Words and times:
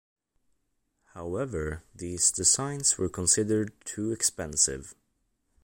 However, 1.13 1.83
these 1.93 2.31
designs 2.31 2.97
were 2.97 3.07
considered 3.07 3.71
too 3.85 4.11
expensive. 4.11 4.95